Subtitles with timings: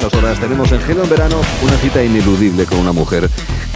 [0.00, 3.28] estas horas tenemos en Gelo en Verano una cita ineludible con una mujer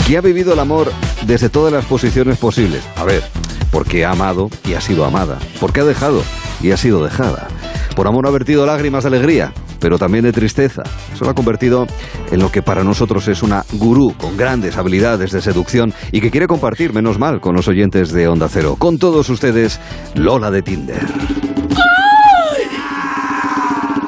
[0.06, 0.90] que ha vivido el amor
[1.26, 2.82] desde todas las posiciones posibles.
[2.96, 3.22] A ver,
[3.70, 6.22] porque ha amado y ha sido amada, porque ha dejado
[6.62, 7.48] y ha sido dejada.
[7.94, 10.82] Por amor ha vertido lágrimas de alegría, pero también de tristeza.
[11.12, 11.86] Eso lo ha convertido
[12.32, 16.30] en lo que para nosotros es una gurú con grandes habilidades de seducción y que
[16.30, 18.76] quiere compartir, menos mal, con los oyentes de Onda Cero.
[18.78, 19.78] Con todos ustedes,
[20.14, 21.06] Lola de Tinder.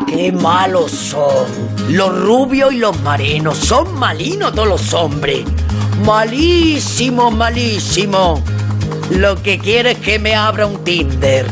[0.07, 1.66] ¡Qué malos son!
[1.89, 5.45] Los rubios y los marinos son malinos todos los hombres.
[6.05, 8.43] Malísimo, malísimo.
[9.11, 11.47] Lo que quiero es que me abra un Tinder.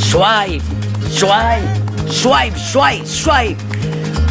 [0.00, 0.64] Swipe,
[1.10, 3.56] swipe, swipe, swipe, swipe.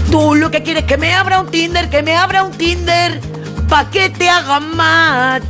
[0.10, 3.20] Tú lo que quieres es que me abra un Tinder, que me abra un Tinder,
[3.70, 5.42] pa' que te haga más.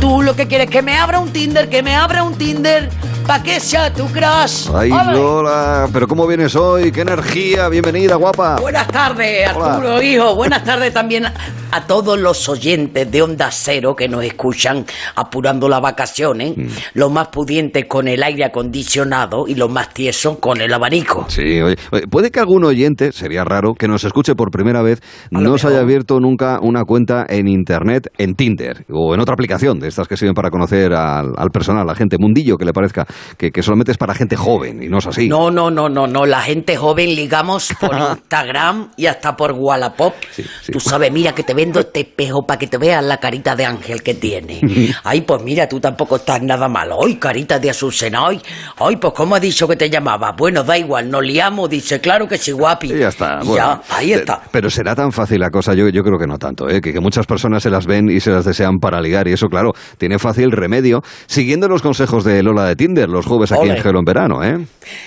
[0.00, 2.90] Tú lo que quieres es que me abra un Tinder, que me abra un Tinder,
[3.26, 4.68] pa' que sea tu crush.
[4.72, 4.90] Ay.
[4.90, 6.92] Lola, pero ¿cómo vienes hoy?
[6.92, 7.68] ¡Qué energía!
[7.68, 8.56] Bienvenida, guapa.
[8.60, 9.74] Buenas tardes, Hola.
[9.74, 10.34] Arturo, hijo.
[10.36, 11.34] Buenas tardes también a,
[11.72, 14.84] a todos los oyentes de Onda Cero que nos escuchan
[15.16, 16.56] apurando las vacaciones.
[16.56, 16.66] Mm.
[16.94, 21.26] Los más pudientes con el aire acondicionado y los más tiesos con el abanico.
[21.28, 25.00] Sí, oye, oye, puede que algún oyente, sería raro, que nos escuche por primera vez,
[25.30, 29.80] no se haya abierto nunca una cuenta en Internet, en Tinder, o en otra aplicación
[29.80, 32.72] de estas que sirven para conocer al, al personal, a la gente, mundillo que le
[32.72, 35.28] parezca, que, que solamente es para gente joven, y no es así.
[35.28, 36.26] No, no, no, no, no.
[36.26, 40.14] La gente joven ligamos por Instagram y hasta por Wallapop.
[40.30, 40.72] Sí, sí.
[40.72, 43.64] Tú sabes, mira que te vendo este espejo para que te veas la carita de
[43.64, 44.60] ángel que tiene.
[45.04, 46.90] Ay, pues mira, tú tampoco estás nada mal.
[47.02, 48.26] Ay, carita de Azucena.
[48.26, 48.40] Ay,
[48.78, 50.32] ay, pues ¿cómo ha dicho que te llamaba?
[50.36, 51.68] Bueno, da igual, nos liamos.
[51.68, 52.92] Dice, claro que sí, guapi.
[52.92, 53.40] Y ya está.
[53.42, 53.82] Y bueno.
[53.88, 54.40] ya, ahí está.
[54.50, 56.80] Pero será tan fácil la cosa, yo, yo creo que no tanto, ¿eh?
[56.80, 59.48] que, que muchas personas se las ven y se las desean para ligar, y eso,
[59.48, 63.76] claro, tiene fácil remedio, siguiendo los consejos de Lola de Tinder, los jueves aquí Ole.
[63.76, 64.66] en Gelo en Verano, ¿eh?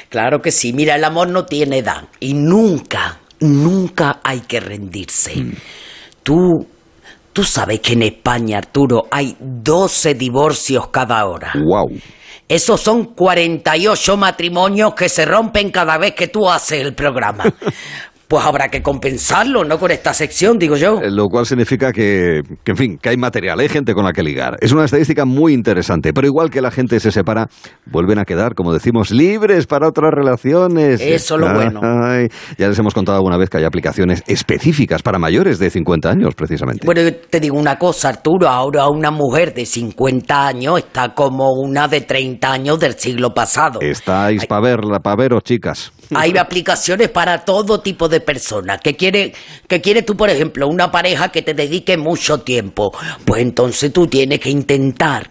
[0.09, 0.73] Claro que sí.
[0.73, 2.05] Mira, el amor no tiene edad.
[2.19, 5.35] Y nunca, nunca hay que rendirse.
[5.35, 5.53] Mm.
[6.23, 6.67] Tú,
[7.33, 11.53] tú sabes que en España, Arturo, hay 12 divorcios cada hora.
[11.55, 11.89] ¡Wow!
[12.49, 17.43] Esos son 48 matrimonios que se rompen cada vez que tú haces el programa.
[18.29, 19.79] Pues habrá que compensarlo, ¿no?
[19.79, 21.01] Con esta sección, digo yo.
[21.01, 24.13] Eh, Lo cual significa que, que, en fin, que hay material, hay gente con la
[24.13, 24.55] que ligar.
[24.61, 27.47] Es una estadística muy interesante, pero igual que la gente se separa,
[27.87, 31.01] vuelven a quedar, como decimos, libres para otras relaciones.
[31.01, 31.81] Eso es lo bueno.
[31.81, 36.11] Ay, ya les hemos contado alguna vez que hay aplicaciones específicas para mayores de 50
[36.11, 36.85] años, precisamente.
[36.85, 41.51] Bueno, yo te digo una cosa, Arturo, ahora una mujer de 50 años está como
[41.53, 43.79] una de 30 años del siglo pasado.
[43.81, 45.91] Estáis para verla, para veros, chicas.
[46.15, 48.79] Hay aplicaciones para todo tipo de personas.
[48.83, 49.33] ¿Qué quiere,
[49.67, 52.91] qué quiere tú, por ejemplo, una pareja que te dedique mucho tiempo?
[53.25, 55.29] Pues entonces tú tienes que intentar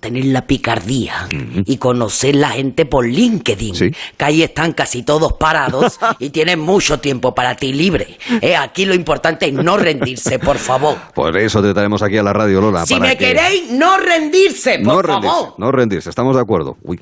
[0.00, 1.26] tener la picardía
[1.66, 3.90] y conocer la gente por LinkedIn, Sí.
[4.16, 8.16] que ahí están casi todos parados y tienen mucho tiempo para ti libre.
[8.40, 10.96] Eh, aquí lo importante es no rendirse, por favor.
[11.14, 12.86] Por eso te traemos aquí a la radio, Lola.
[12.86, 15.32] Si para me que- queréis, no rendirse, por no favor.
[15.32, 16.76] rendirse, no rendirse, estamos de acuerdo.
[16.84, 17.00] Uy,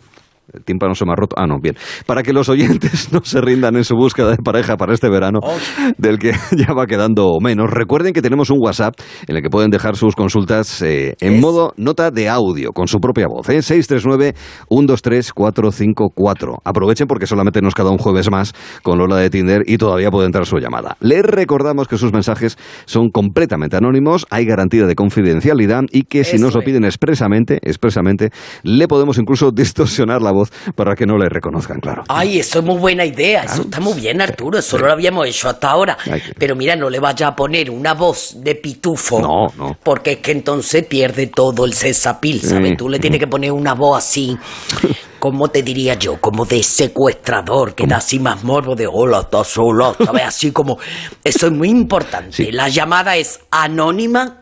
[0.56, 1.36] el tímpano se me ha roto.
[1.38, 1.76] Ah, no, bien.
[2.06, 5.38] Para que los oyentes no se rindan en su búsqueda de pareja para este verano,
[5.42, 5.56] Oh.
[5.98, 8.94] del que ya va quedando menos, recuerden que tenemos un WhatsApp
[9.28, 12.88] en el que pueden dejar sus consultas eh, en Es- modo nota de audio, con
[12.88, 13.58] su propia voz, ¿eh?
[13.62, 16.58] 639-123-454.
[16.64, 18.52] Aprovechen porque solamente nos queda un jueves más
[18.82, 20.96] con Lola de Tinder y todavía puede entrar su llamada.
[21.00, 26.36] Les recordamos que sus mensajes son completamente anónimos, hay garantía de confidencialidad y que si
[26.36, 28.30] Eso nos lo piden expresamente, expresamente,
[28.62, 32.04] le podemos incluso distorsionar la voz para que no le reconozcan, claro.
[32.08, 33.42] Ay, eso es muy buena idea.
[33.42, 34.58] Eso está muy bien, Arturo.
[34.58, 35.96] Eso no lo habíamos hecho hasta ahora.
[36.10, 39.20] Ay, Pero mira, no le vaya a poner una voz de pitufo.
[39.20, 39.76] No, no.
[39.82, 42.70] Porque es que entonces pierde todo el cesapil, ¿sabes?
[42.70, 42.76] Sí.
[42.76, 44.36] Tú le tienes que poner una voz así.
[45.18, 46.20] ¿Cómo te diría yo?
[46.20, 50.22] Como de secuestrador, que da así más morbo de hola, estás sola, ¿sabes?
[50.26, 50.78] Así como.
[51.24, 52.32] Eso es muy importante.
[52.32, 52.52] Sí.
[52.52, 54.40] La llamada es anónima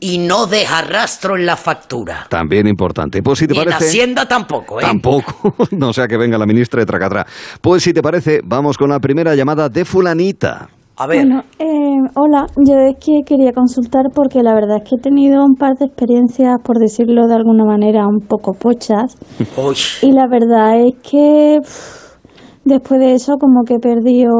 [0.00, 2.26] y no deja rastro en la factura.
[2.28, 3.22] También importante.
[3.22, 3.86] Pues si te y en parece...
[3.86, 4.84] Hacienda tampoco, ¿eh?
[4.84, 7.26] Tampoco, no sea que venga la ministra de Tracatra.
[7.60, 10.68] Pues si te parece, vamos con la primera llamada de fulanita.
[11.00, 11.26] A ver.
[11.26, 15.44] Bueno, eh, hola, yo es que quería consultar porque la verdad es que he tenido
[15.44, 19.14] un par de experiencias, por decirlo de alguna manera, un poco pochas.
[19.56, 19.76] Uy.
[20.02, 22.16] Y la verdad es que pff,
[22.64, 24.32] después de eso como que he perdido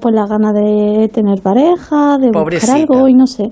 [0.00, 2.76] pues las ganas de tener pareja, de Pobrecita.
[2.78, 3.44] buscar algo y no sé.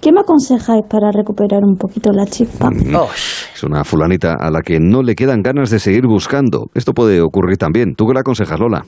[0.00, 2.68] ¿Qué me aconsejáis para recuperar un poquito la chispa?
[2.68, 3.08] Uy.
[3.54, 6.66] Es una fulanita a la que no le quedan ganas de seguir buscando.
[6.74, 7.94] Esto puede ocurrir también.
[7.96, 8.84] ¿Tú qué le aconsejas, Lola?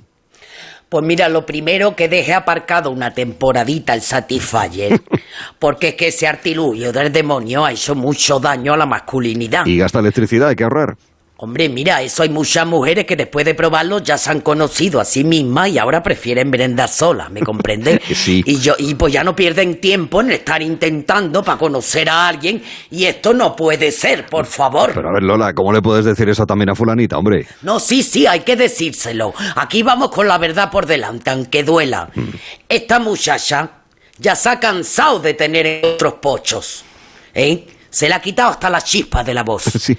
[0.89, 5.01] Pues mira, lo primero que deje aparcado una temporadita el Satisfyer,
[5.61, 9.67] porque es que ese artilugio del demonio ha hecho mucho daño a la masculinidad.
[9.67, 10.97] Y gasta electricidad, hay que ahorrar.
[11.43, 15.07] Hombre, mira, eso hay muchas mujeres que después de probarlo ya se han conocido a
[15.07, 17.99] sí mismas y ahora prefieren merendar solas, ¿me comprendes?
[18.21, 18.43] Sí.
[18.45, 22.63] Y yo, y pues ya no pierden tiempo en estar intentando para conocer a alguien
[22.91, 24.91] y esto no puede ser, por favor.
[24.93, 27.47] Pero a ver, Lola, ¿cómo le puedes decir eso también a fulanita, hombre?
[27.63, 29.33] No, sí, sí, hay que decírselo.
[29.57, 32.11] Aquí vamos con la verdad por delante, aunque duela.
[32.15, 32.29] Mm.
[32.69, 33.71] Esta muchacha
[34.19, 36.85] ya se ha cansado de tener otros pochos.
[37.33, 37.67] ¿Eh?
[37.89, 39.65] Se le ha quitado hasta la chispa de la voz.
[39.81, 39.97] Sí.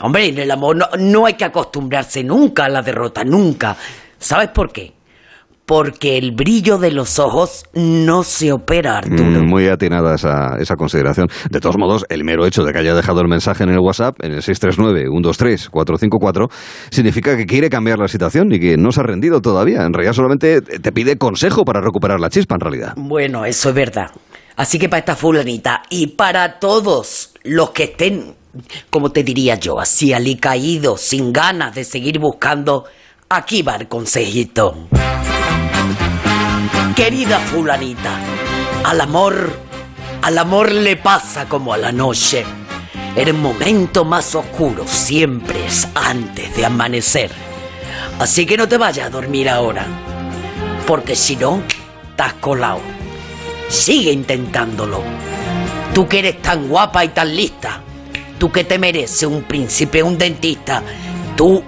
[0.00, 3.76] Hombre, en el amor no, no hay que acostumbrarse nunca a la derrota, nunca.
[4.18, 4.94] ¿Sabes por qué?
[5.64, 9.24] Porque el brillo de los ojos no se opera, Arturo.
[9.24, 11.28] Mm, muy atinada esa, esa consideración.
[11.50, 14.16] De todos modos, el mero hecho de que haya dejado el mensaje en el WhatsApp,
[14.22, 16.50] en el 639-123-454,
[16.90, 19.84] significa que quiere cambiar la situación y que no se ha rendido todavía.
[19.84, 22.94] En realidad solamente te pide consejo para recuperar la chispa, en realidad.
[22.96, 24.10] Bueno, eso es verdad.
[24.56, 28.34] Así que para esta fulanita y para todos los que estén,
[28.90, 32.84] como te diría yo, así alicaídos, sin ganas de seguir buscando,
[33.28, 34.88] aquí va el consejito.
[36.94, 38.18] Querida fulanita,
[38.84, 39.58] al amor,
[40.20, 42.44] al amor le pasa como a la noche.
[43.16, 47.30] El momento más oscuro siempre es antes de amanecer.
[48.18, 49.86] Así que no te vayas a dormir ahora,
[50.86, 51.62] porque si no,
[52.10, 52.80] estás colado.
[53.68, 55.02] Sigue intentándolo.
[55.94, 57.82] Tú que eres tan guapa y tan lista.
[58.38, 60.82] Tú que te mereces un príncipe, un dentista.
[61.36, 61.62] Tú,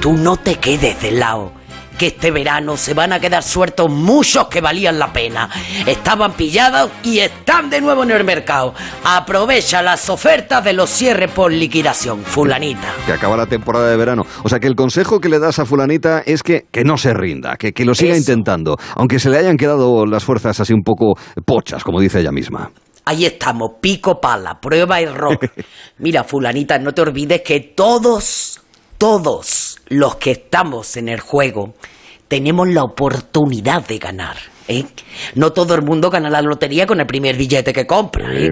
[0.00, 1.52] tú no te quedes de lado.
[1.96, 5.50] Que este verano se van a quedar sueltos muchos que valían la pena.
[5.84, 8.72] Estaban pillados y están de nuevo en el mercado.
[9.02, 12.86] Aprovecha las ofertas de los cierres por liquidación, fulanita.
[13.04, 14.22] Que acaba la temporada de verano.
[14.44, 17.14] O sea que el consejo que le das a fulanita es que, que no se
[17.14, 18.30] rinda, que, que lo siga Eso.
[18.30, 21.14] intentando, aunque se le hayan quedado las fuerzas así un poco
[21.44, 22.70] pochas, como dice ella misma.
[23.08, 25.46] Ahí estamos, pico pala, prueba y rock.
[25.96, 28.60] Mira, fulanita, no te olvides que todos,
[28.98, 31.72] todos los que estamos en el juego
[32.28, 34.36] tenemos la oportunidad de ganar.
[34.68, 34.84] ¿Eh?
[35.34, 38.32] No todo el mundo gana la lotería con el primer billete que compra.
[38.34, 38.50] ¿eh?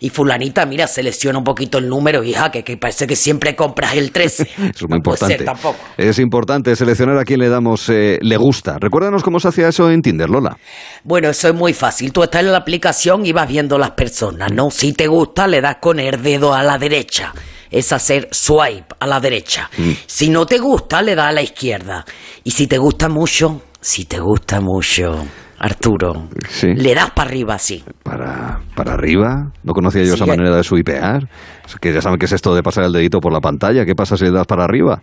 [0.00, 3.94] Y fulanita, mira, selecciona un poquito el número, hija, que, que parece que siempre compras
[3.96, 4.42] el 13.
[4.56, 5.44] Eso es muy No puede ser importante.
[5.44, 5.78] tampoco.
[5.96, 8.78] Es importante seleccionar a quien le damos eh, le gusta.
[8.80, 10.56] Recuérdanos cómo se hacía eso en Tinder, Lola.
[11.04, 12.12] Bueno, eso es muy fácil.
[12.12, 14.70] Tú estás en la aplicación y vas viendo las personas, ¿no?
[14.70, 17.32] Si te gusta, le das con el dedo a la derecha.
[17.70, 19.70] Es hacer swipe a la derecha.
[20.06, 22.04] Si no te gusta, le das a la izquierda.
[22.42, 25.24] Y si te gusta mucho, si te gusta mucho,
[25.62, 26.68] Arturo, Sí.
[26.74, 27.84] le das para arriba así.
[28.02, 29.52] Para, para arriba.
[29.62, 31.28] No conocía yo Sí, esa ya- manera de swipear.
[31.66, 33.84] Es que ya saben qué es esto de pasar el dedito por la pantalla.
[33.84, 35.02] ¿Qué pasa si le das para arriba?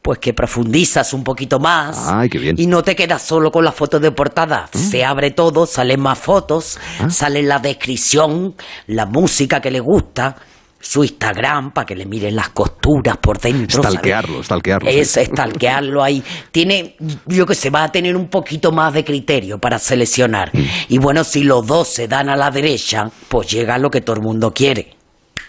[0.00, 2.08] Pues que profundizas un poquito más.
[2.08, 2.56] Ay, qué bien.
[2.58, 4.68] Y no te quedas solo con la foto de portada.
[4.72, 7.08] Se abre todo, salen más fotos, Ah.
[7.10, 8.54] sale la descripción,
[8.86, 10.36] la música que le gusta,
[10.84, 13.82] su Instagram para que le miren las costuras por dentro.
[13.82, 13.98] ¿sabes?
[13.98, 14.98] Stalkearlo, stalkearlo, sí.
[14.98, 16.22] Es stalkearlo ahí.
[16.52, 16.96] Tiene,
[17.26, 20.50] yo que sé, va a tener un poquito más de criterio para seleccionar.
[20.52, 20.62] Mm.
[20.90, 24.16] Y bueno, si los dos se dan a la derecha, pues llega lo que todo
[24.16, 24.93] el mundo quiere.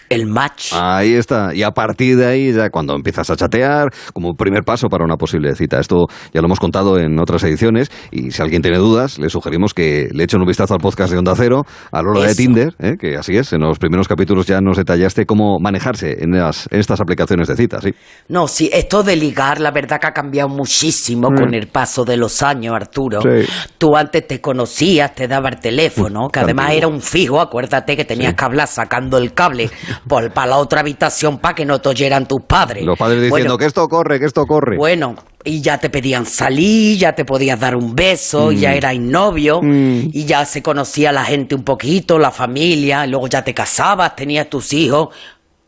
[0.08, 0.72] El match.
[0.72, 1.54] Ahí está.
[1.54, 5.16] Y a partir de ahí, ya cuando empiezas a chatear, como primer paso para una
[5.16, 5.80] posible cita.
[5.80, 7.90] Esto ya lo hemos contado en otras ediciones.
[8.10, 11.18] Y si alguien tiene dudas, le sugerimos que le echen un vistazo al podcast de
[11.18, 11.62] Onda Cero,
[11.92, 12.36] a Lola de Eso.
[12.36, 12.94] Tinder, ¿eh?
[12.98, 13.52] que así es.
[13.52, 17.56] En los primeros capítulos ya nos detallaste cómo manejarse en, las- en estas aplicaciones de
[17.56, 17.82] citas.
[17.84, 17.90] ¿sí?
[18.28, 22.16] No, sí, esto de ligar, la verdad que ha cambiado muchísimo con el paso de
[22.16, 23.20] los años, Arturo.
[23.22, 23.48] Sí.
[23.78, 28.04] Tú antes te conocías, te daba el teléfono, que además era un fijo, acuérdate que
[28.04, 29.70] tenías que hablar sacando el cable
[30.08, 32.84] por, para la otra habitación para que no te oyeran tus padres.
[32.84, 34.76] Los padres diciendo Bueno, que esto corre, que esto corre.
[34.76, 39.60] Bueno, y ya te pedían salir, ya te podías dar un beso, ya eras novio,
[39.62, 40.10] Mm.
[40.12, 44.48] y ya se conocía la gente un poquito, la familia, luego ya te casabas, tenías
[44.50, 45.08] tus hijos,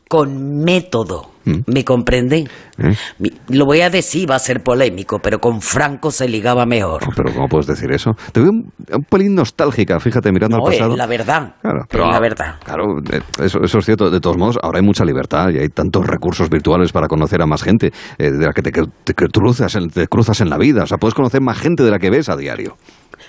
[0.08, 1.30] con método.
[1.66, 2.48] ¿Me comprenden?
[2.78, 2.94] ¿Eh?
[3.48, 7.02] Lo voy a decir, va a ser polémico, pero con Franco se ligaba mejor.
[7.06, 8.12] Oh, Pero ¿cómo puedes decir eso?
[8.32, 10.96] Te veo un, un pelín nostálgica, fíjate, mirando No, al es pasado.
[10.96, 11.54] la verdad.
[11.62, 12.54] Claro, es pero, la verdad.
[12.64, 14.10] Claro, eh, eso, eso es cierto.
[14.10, 17.46] De todos modos, ahora hay mucha libertad y hay tantos recursos virtuales para conocer a
[17.46, 20.82] más gente eh, de la que te, que te cruzas, te cruzas en la vida.
[20.82, 22.76] O sea, puedes conocer más gente de la que ves a diario.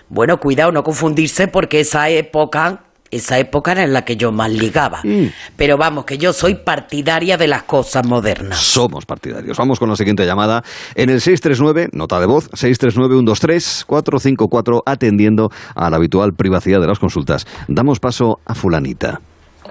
[0.10, 4.52] Bueno, cuidado, no confundirse porque esa época, esa época era en la que yo más
[4.52, 5.02] ligaba.
[5.04, 5.28] Mm.
[5.56, 8.60] Pero vamos, que yo soy partidaria de las cosas modernas.
[8.60, 9.58] Somos partidarios.
[9.58, 10.64] Vamos con la siguiente llamada.
[10.96, 17.46] En el 639, nota de voz, 639-123-454, atendiendo a la habitual privacidad de las consultas.
[17.68, 19.20] Damos paso a fulanita.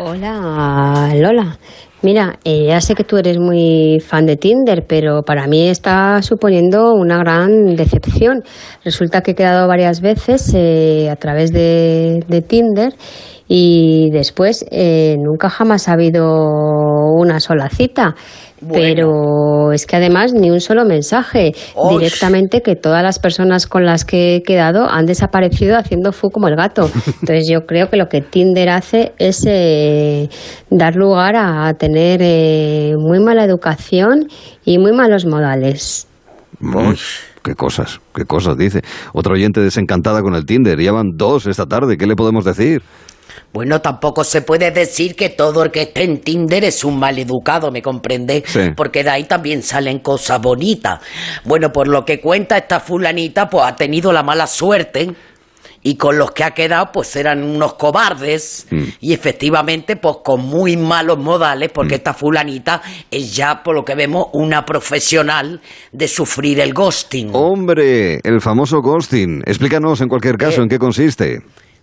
[0.01, 1.59] Hola, Lola.
[2.03, 6.23] Mira, eh, ya sé que tú eres muy fan de Tinder, pero para mí está
[6.23, 8.45] suponiendo una gran decepción.
[8.85, 12.95] Resulta que he quedado varias veces eh, a través de, de Tinder
[13.49, 16.25] y después eh, nunca jamás ha habido
[17.17, 18.15] una sola cita.
[18.73, 21.53] Pero es que además ni un solo mensaje.
[21.91, 26.49] Directamente que todas las personas con las que he quedado han desaparecido haciendo fu como
[26.49, 26.91] el gato.
[27.07, 30.29] Entonces yo creo que lo que Tinder hace es eh,
[30.71, 34.27] dar lugar a tener eh, muy mala educación
[34.65, 36.09] y muy malos modales.
[36.59, 36.95] Mm,
[37.45, 38.83] qué cosas, qué cosas dice.
[39.13, 40.81] Otra oyente desencantada con el Tinder.
[40.81, 41.97] Ya van dos esta tarde.
[41.97, 42.83] ¿Qué le podemos decir?
[43.53, 47.71] Bueno, tampoco se puede decir que todo el que esté en Tinder es un maleducado,
[47.71, 48.45] ¿me comprende?
[48.77, 51.01] Porque de ahí también salen cosas bonitas.
[51.45, 55.15] Bueno, por lo que cuenta esta fulanita, pues ha tenido la mala suerte
[55.83, 58.83] y con los que ha quedado pues eran unos cobardes mm.
[59.01, 61.99] y efectivamente pues con muy malos modales porque mm.
[61.99, 65.61] esta fulanita es ya por lo que vemos una profesional
[65.93, 67.31] de sufrir el ghosting.
[67.33, 69.43] Hombre, el famoso ghosting.
[69.47, 71.41] Explícanos en cualquier caso eh, en qué consiste.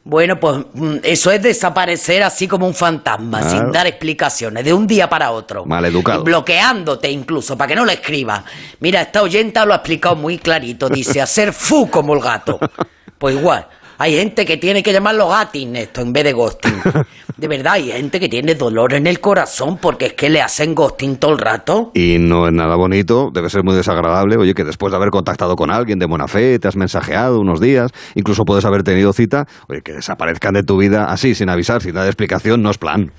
[0.08, 4.86] Bueno, pues mm, eso es desaparecer así como un fantasma, sin dar explicaciones, de un
[4.86, 5.66] día para otro.
[5.66, 6.24] Maleducado.
[6.24, 8.46] Bloqueándote incluso, para que no le escriba.
[8.82, 10.90] Mira, esta oyenta lo ha explicado muy clarito.
[10.90, 12.60] Dice, hacer fu como el gato.
[13.18, 13.66] Pues igual.
[13.98, 16.82] Hay gente que tiene que llamarlo gatin esto en vez de ghosting.
[17.38, 20.74] De verdad, hay gente que tiene dolor en el corazón porque es que le hacen
[20.74, 21.92] ghosting todo el rato.
[21.94, 24.38] Y no es nada bonito, debe ser muy desagradable.
[24.38, 27.60] Oye, que después de haber contactado con alguien de buena fe, te has mensajeado unos
[27.60, 31.82] días, incluso puedes haber tenido cita, oye, que desaparezcan de tu vida así, sin avisar,
[31.82, 33.12] sin dar explicación, no es plan.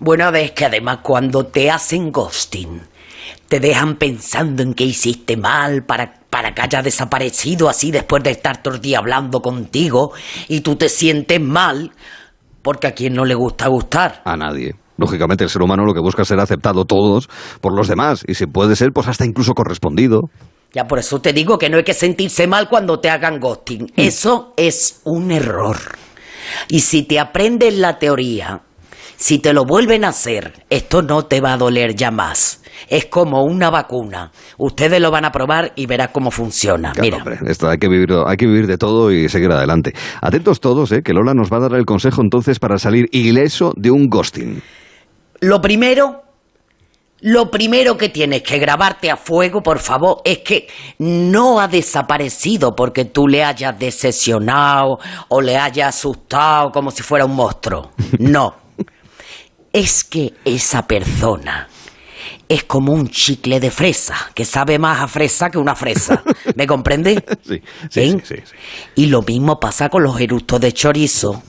[0.00, 2.80] Bueno, es que además cuando te hacen ghosting,
[3.48, 8.30] te dejan pensando en que hiciste mal para para que haya desaparecido así después de
[8.30, 10.12] estar todo el día hablando contigo
[10.48, 11.90] y tú te sientes mal,
[12.62, 14.22] porque a quien no le gusta gustar.
[14.24, 14.76] A nadie.
[14.96, 17.28] Lógicamente el ser humano lo que busca es ser aceptado todos
[17.60, 20.30] por los demás y si puede ser pues hasta incluso correspondido.
[20.72, 23.84] Ya por eso te digo que no hay que sentirse mal cuando te hagan ghosting.
[23.84, 24.00] Mm.
[24.00, 25.78] Eso es un error.
[26.68, 28.62] Y si te aprendes la teoría,
[29.20, 33.06] si te lo vuelven a hacer, esto no te va a doler ya más es
[33.06, 34.30] como una vacuna.
[34.58, 36.92] Ustedes lo van a probar y verán cómo funciona.
[37.00, 37.22] Mira.
[37.46, 39.92] esto hay que, vivir, hay que vivir de todo y seguir adelante.
[40.20, 41.02] Atentos todos, ¿eh?
[41.02, 44.62] que Lola nos va a dar el consejo entonces para salir ileso de un ghosting.
[45.40, 46.22] Lo primero
[47.22, 50.68] lo primero que tienes que grabarte a fuego, por favor, es que
[51.00, 54.98] no ha desaparecido porque tú le hayas decepcionado
[55.28, 57.90] o le hayas asustado como si fuera un monstruo.
[58.18, 58.54] No.
[59.72, 61.68] es que esa persona
[62.48, 66.22] es como un chicle de fresa, que sabe más a fresa que una fresa.
[66.56, 67.24] ¿Me comprende?
[67.46, 68.34] Sí, sí, sí,
[68.96, 71.42] Y lo mismo pasa con los eructos de chorizo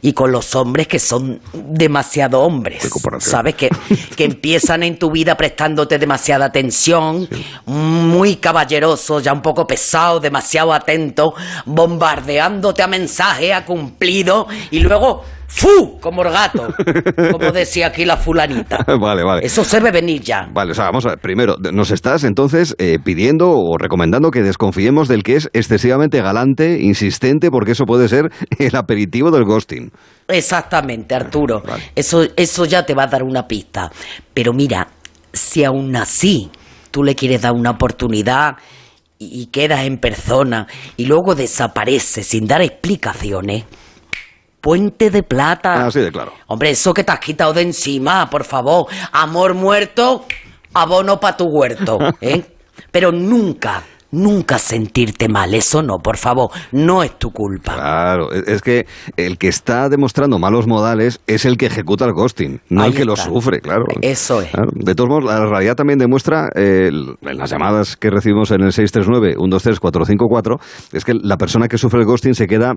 [0.00, 2.88] y con los hombres que son demasiado hombres.
[3.20, 3.54] ¿Sabes?
[3.54, 3.70] Que,
[4.16, 7.28] que empiezan en tu vida prestándote demasiada atención,
[7.66, 11.34] muy caballerosos, ya un poco pesados, demasiado atentos,
[11.66, 15.22] bombardeándote a mensaje, a cumplido, y luego
[15.54, 15.98] ¡Fu!
[16.00, 16.74] Como el gato,
[17.30, 18.78] como decía aquí la fulanita.
[19.00, 19.44] vale, vale.
[19.44, 20.48] Eso se debe venir ya.
[20.50, 21.18] Vale, o sea, vamos a ver.
[21.18, 26.80] Primero, nos estás entonces eh, pidiendo o recomendando que desconfiemos del que es excesivamente galante,
[26.80, 29.92] insistente, porque eso puede ser el aperitivo del ghosting.
[30.26, 31.62] Exactamente, Arturo.
[31.94, 33.92] Eso, eso ya te va a dar una pista.
[34.32, 34.88] Pero mira,
[35.32, 36.50] si aún así
[36.90, 38.56] tú le quieres dar una oportunidad
[39.18, 40.66] y quedas en persona
[40.96, 43.64] y luego desaparece sin dar explicaciones
[44.62, 45.84] puente de plata.
[45.84, 46.32] Ah, sí, de claro.
[46.46, 48.86] Hombre, eso que te has quitado de encima, por favor.
[49.10, 50.24] Amor muerto,
[50.72, 52.42] abono para tu huerto, ¿eh?
[52.90, 55.52] Pero nunca, nunca sentirte mal.
[55.54, 57.74] Eso no, por favor, no es tu culpa.
[57.74, 62.60] Claro, es que el que está demostrando malos modales es el que ejecuta el ghosting,
[62.68, 63.84] no el que lo sufre, claro.
[64.00, 64.50] Eso es.
[64.74, 70.60] De todos modos, la realidad también demuestra, en las llamadas que recibimos en el 639-123-454,
[70.92, 72.74] es que la persona que sufre el ghosting se queda,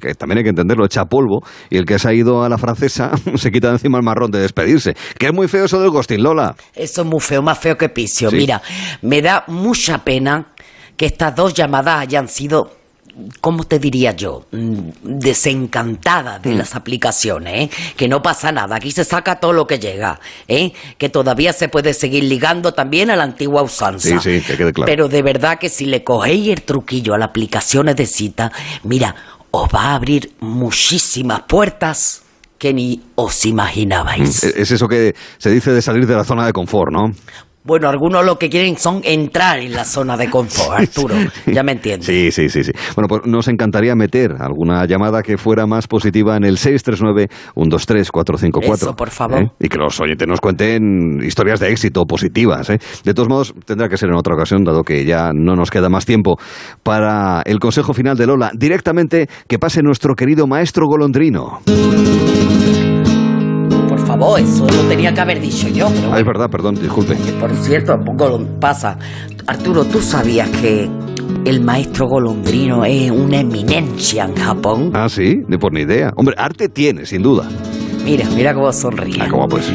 [0.00, 1.40] que también hay que entenderlo, echa polvo,
[1.70, 4.38] y el que se ha ido a la francesa se quita encima el marrón de
[4.38, 4.94] despedirse.
[5.18, 6.54] Que es muy feo eso del ghosting, Lola.
[6.74, 8.30] Eso es muy feo, más feo que picio.
[8.30, 8.62] Mira,
[9.02, 10.52] me da mucha pena
[10.96, 12.70] que estas dos llamadas hayan sido
[13.40, 14.46] ¿cómo te diría yo?
[14.52, 16.58] Mm, desencantadas de mm.
[16.58, 17.70] las aplicaciones, ¿eh?
[17.96, 20.72] Que no pasa nada, aquí se saca todo lo que llega, ¿eh?
[20.98, 24.20] Que todavía se puede seguir ligando también a la antigua usanza.
[24.20, 24.86] Sí, sí, que quede claro.
[24.86, 29.14] Pero de verdad que si le cogéis el truquillo a las aplicaciones de cita, mira,
[29.50, 32.22] os va a abrir muchísimas puertas
[32.58, 34.44] que ni os imaginabais.
[34.44, 37.12] Mm, es eso que se dice de salir de la zona de confort, ¿no?
[37.66, 41.16] Bueno, algunos lo que quieren son entrar en la zona de confort, Arturo.
[41.46, 42.06] Ya me entiendes.
[42.06, 42.70] Sí, sí, sí, sí.
[42.94, 48.74] Bueno, pues nos encantaría meter alguna llamada que fuera más positiva en el 639-123-454.
[48.74, 49.42] Eso, por favor.
[49.42, 49.50] ¿eh?
[49.60, 52.68] Y que los oyentes nos cuenten historias de éxito positivas.
[52.70, 52.78] ¿eh?
[53.04, 55.88] De todos modos, tendrá que ser en otra ocasión, dado que ya no nos queda
[55.88, 56.38] más tiempo
[56.82, 58.50] para el consejo final de Lola.
[58.54, 61.60] Directamente que pase nuestro querido maestro golondrino.
[64.18, 65.88] Favor, eso lo tenía que haber dicho yo.
[65.88, 67.14] Pero Ah, es verdad, perdón, disculpe.
[67.40, 68.98] Por cierto, poco pasa.
[69.46, 70.88] Arturo, ¿tú sabías que
[71.44, 74.90] el maestro golondrino es una eminencia en Japón?
[74.94, 76.12] Ah, sí, ni por ni idea.
[76.16, 77.48] Hombre, arte tiene, sin duda.
[78.04, 79.20] Mira, mira cómo sonríe.
[79.20, 79.70] Ah, ¿cómo pues?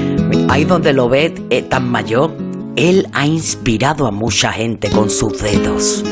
[0.50, 2.32] Ahí donde lo ves eh, tan mayor,
[2.76, 6.04] él ha inspirado a mucha gente con sus dedos.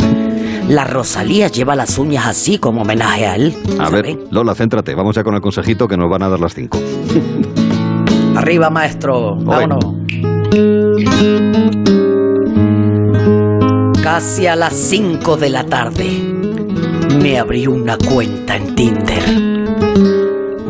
[0.68, 3.56] La Rosalía lleva las uñas así como homenaje a él.
[3.80, 4.04] A ¿sabes?
[4.04, 4.94] ver, Lola, céntrate.
[4.96, 6.78] Vamos ya con el consejito que nos van a dar las cinco.
[8.40, 9.36] Arriba, maestro.
[9.36, 9.84] Vámonos.
[14.02, 16.06] Casi a las 5 de la tarde
[17.22, 19.24] me abrí una cuenta en Tinder.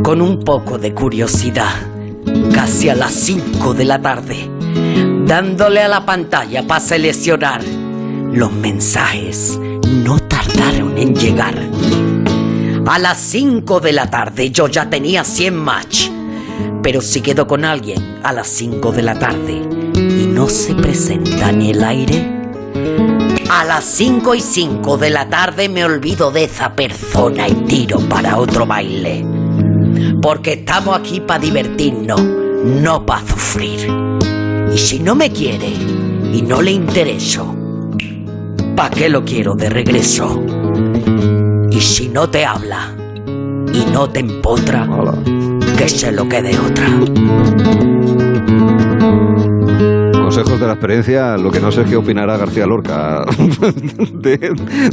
[0.01, 1.75] Con un poco de curiosidad,
[2.55, 4.49] casi a las 5 de la tarde,
[5.27, 7.61] dándole a la pantalla para seleccionar.
[8.33, 11.53] Los mensajes no tardaron en llegar.
[12.87, 16.09] A las 5 de la tarde yo ya tenía 100 match.
[16.81, 19.61] Pero si quedo con alguien a las 5 de la tarde
[19.95, 22.39] y no se presenta ni el aire,
[23.49, 27.99] a las 5 y 5 de la tarde me olvido de esa persona y tiro
[28.07, 29.25] para otro baile.
[30.21, 33.91] Porque estamos aquí para divertirnos, no para sufrir.
[34.73, 35.69] Y si no me quiere
[36.31, 37.55] y no le intereso,
[38.75, 40.43] ¿para qué lo quiero de regreso?
[41.71, 42.95] Y si no te habla
[43.73, 44.87] y no te empotra.
[45.79, 46.85] Que se lo quede otra.
[50.21, 53.23] Consejos de la experiencia, lo que no sé es qué opinará García Lorca
[54.13, 54.37] de,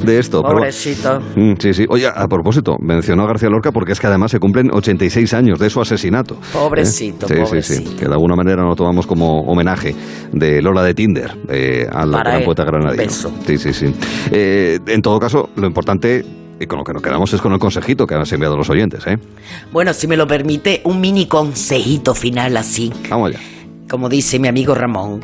[0.03, 0.43] de esto.
[0.43, 1.21] pero- Pobrecito.
[1.37, 1.85] Mm, Sí, sí.
[1.89, 5.59] Oye, a propósito, mencionó a García Lorca porque es que además se cumplen 86 años
[5.59, 6.37] de su asesinato.
[6.53, 7.29] Pobrecito, ¿Eh?
[7.29, 7.91] Sí, sí, pobrecito.
[7.91, 7.97] sí.
[7.97, 9.95] Que de alguna manera lo tomamos como homenaje
[10.33, 12.65] de Lola de Tinder eh, al Para gran él, poeta
[12.97, 13.31] beso.
[13.47, 13.95] Sí, sí, sí.
[14.31, 16.25] Eh, en todo caso, lo importante
[16.59, 19.07] y con lo que nos quedamos es con el consejito que han enviado los oyentes,
[19.07, 19.19] ¿eh?
[19.73, 22.93] Bueno, si me lo permite, un mini consejito final así.
[23.11, 23.41] Vamos allá.
[23.89, 25.21] Como dice mi amigo Ramón,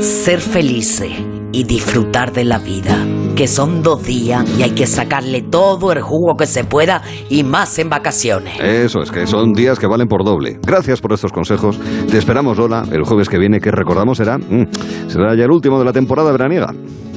[0.00, 1.10] ser felices
[1.52, 2.96] y disfrutar de la vida,
[3.34, 7.44] que son dos días y hay que sacarle todo el jugo que se pueda y
[7.44, 8.58] más en vacaciones.
[8.60, 10.58] Eso es, que son días que valen por doble.
[10.66, 11.78] Gracias por estos consejos.
[12.10, 14.66] Te esperamos, Lola, el jueves que viene, que recordamos será, mm,
[15.08, 16.74] será ya el último de la temporada veraniega.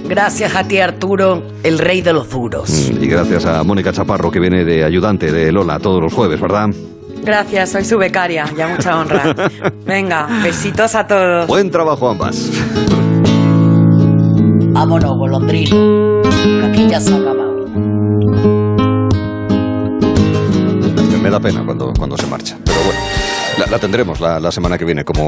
[0.08, 2.92] Gracias a ti, Arturo, el rey de los duros.
[2.94, 6.40] Mm, Y gracias a Mónica Chaparro, que viene de ayudante de Lola todos los jueves,
[6.40, 6.68] ¿verdad?
[7.24, 9.36] Gracias, soy su becaria, ya mucha honra.
[9.86, 11.48] Venga, besitos a todos.
[11.48, 12.50] Buen trabajo ambas.
[14.72, 17.50] Vámonos, golondrino, que aquí ya se ha acabado.
[21.22, 22.58] Me da pena cuando, cuando se marcha.
[22.64, 23.00] Pero bueno,
[23.60, 25.26] la, la tendremos la, la semana que viene como